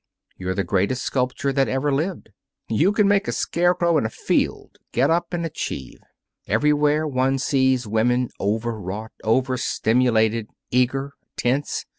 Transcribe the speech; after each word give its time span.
You're 0.35 0.55
the 0.55 0.63
greatest 0.63 1.03
sculptor 1.03 1.53
that 1.53 1.67
ever 1.67 1.91
lived. 1.93 2.29
You 2.67 2.91
could 2.91 3.05
make 3.05 3.27
a 3.27 3.31
scarecrow 3.31 3.99
in 3.99 4.05
a 4.07 4.09
field 4.09 4.79
get 4.91 5.11
up 5.11 5.31
and 5.31 5.45
achieve. 5.45 5.99
Everywhere 6.47 7.05
one 7.07 7.37
sees 7.37 7.85
women 7.85 8.29
over 8.39 8.71
wrought, 8.79 9.11
over 9.23 9.57
stimulated, 9.57 10.47
eager, 10.71 11.13
tense. 11.37 11.85